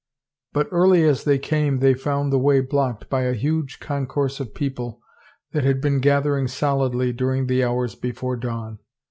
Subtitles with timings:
[0.51, 4.55] But early as they came they found the way blocked by a huge concourse of
[4.55, 4.99] people
[5.51, 8.79] that had been gathering solidly during the hours before dawn.